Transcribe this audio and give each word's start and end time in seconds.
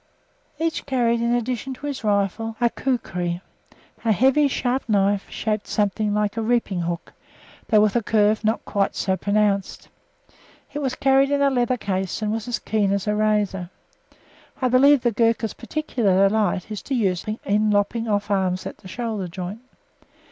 Each 0.57 0.83
carried 0.87 1.21
in 1.21 1.35
addition 1.35 1.75
to 1.75 1.85
his 1.85 2.03
rifle 2.03 2.55
a 2.59 2.71
Kukri 2.71 3.39
a 4.03 4.11
heavy, 4.11 4.47
sharp 4.47 4.89
knife, 4.89 5.29
shaped 5.29 5.67
something 5.67 6.11
like 6.11 6.35
a 6.37 6.41
reaping 6.41 6.81
hook, 6.81 7.13
though 7.69 7.81
with 7.81 7.95
a 7.95 8.01
curve 8.01 8.43
not 8.43 8.65
quite 8.65 8.95
so 8.95 9.15
pronounced. 9.15 9.89
It 10.73 10.79
was 10.81 10.95
carried 10.95 11.29
in 11.29 11.43
a 11.43 11.51
leather 11.51 11.77
case, 11.77 12.23
and 12.23 12.31
was 12.31 12.47
as 12.47 12.57
keen 12.57 12.91
as 12.91 13.05
a 13.05 13.13
razor. 13.13 13.69
I 14.59 14.69
believe 14.69 15.01
the 15.01 15.11
Ghurkas' 15.11 15.53
particular 15.55 16.27
delight 16.27 16.71
is 16.71 16.81
to 16.81 16.95
use 16.95 17.25
it 17.27 17.39
in 17.45 17.69
lopping 17.69 18.07
off 18.07 18.31
arms 18.31 18.65
at 18.65 18.79
the 18.79 18.87
shoulder 18.87 19.27
joint. 19.27 19.61